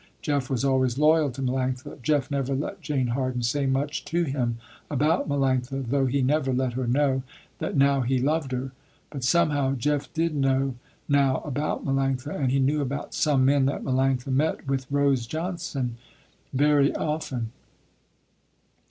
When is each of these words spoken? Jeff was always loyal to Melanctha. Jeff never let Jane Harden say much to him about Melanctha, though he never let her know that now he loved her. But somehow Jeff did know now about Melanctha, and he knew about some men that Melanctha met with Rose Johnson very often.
Jeff 0.23 0.49
was 0.49 0.65
always 0.65 0.97
loyal 0.97 1.29
to 1.29 1.43
Melanctha. 1.43 2.01
Jeff 2.01 2.31
never 2.31 2.55
let 2.55 2.81
Jane 2.81 3.09
Harden 3.09 3.43
say 3.43 3.67
much 3.67 4.03
to 4.05 4.23
him 4.23 4.57
about 4.89 5.29
Melanctha, 5.29 5.85
though 5.87 6.07
he 6.07 6.23
never 6.23 6.51
let 6.51 6.73
her 6.73 6.87
know 6.87 7.21
that 7.59 7.77
now 7.77 8.01
he 8.01 8.17
loved 8.17 8.51
her. 8.51 8.71
But 9.11 9.23
somehow 9.23 9.75
Jeff 9.75 10.11
did 10.11 10.33
know 10.33 10.73
now 11.07 11.41
about 11.41 11.85
Melanctha, 11.85 12.33
and 12.35 12.51
he 12.51 12.57
knew 12.59 12.81
about 12.81 13.13
some 13.13 13.45
men 13.45 13.67
that 13.67 13.83
Melanctha 13.83 14.31
met 14.33 14.65
with 14.65 14.91
Rose 14.91 15.27
Johnson 15.27 15.97
very 16.51 16.95
often. 16.95 17.51